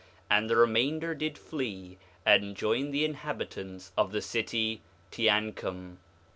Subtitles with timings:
[0.31, 4.81] 4:3 And the remainder did flee and join the inhabitants of the city
[5.11, 5.97] Teancum.